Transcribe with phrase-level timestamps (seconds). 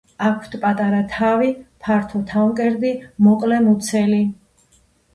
[0.27, 1.51] აქვთ პატარა თავი,
[1.85, 2.97] ფართო თავმკერდი,
[3.29, 4.23] მოკლე მუცელი.